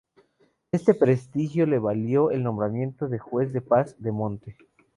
Este 0.71 0.95
prestigio 0.95 1.67
le 1.67 1.77
valió 1.77 2.31
el 2.31 2.41
nombramiento 2.41 3.07
de 3.07 3.19
juez 3.19 3.53
de 3.53 3.61
paz 3.61 3.95
de 3.99 4.11
Monte. 4.11 4.57